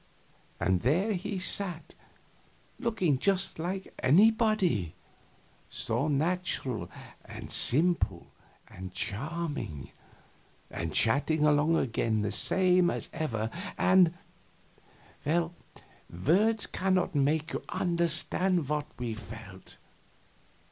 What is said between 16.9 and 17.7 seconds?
make you